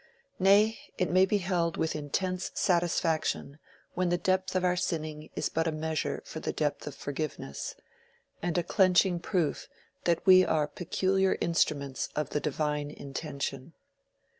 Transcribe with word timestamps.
Nay, 0.39 0.79
it 0.97 1.11
may 1.11 1.27
be 1.27 1.37
held 1.37 1.77
with 1.77 1.95
intense 1.95 2.49
satisfaction 2.55 3.59
when 3.93 4.09
the 4.09 4.17
depth 4.17 4.55
of 4.55 4.65
our 4.65 4.75
sinning 4.75 5.29
is 5.35 5.47
but 5.47 5.67
a 5.67 5.71
measure 5.71 6.23
for 6.25 6.39
the 6.39 6.51
depth 6.51 6.87
of 6.87 6.95
forgiveness, 6.95 7.75
and 8.41 8.57
a 8.57 8.63
clenching 8.63 9.19
proof 9.19 9.67
that 10.05 10.25
we 10.25 10.43
are 10.43 10.67
peculiar 10.67 11.37
instruments 11.39 12.09
of 12.15 12.31
the 12.31 12.39
divine 12.39 12.89
intention. 12.89 13.73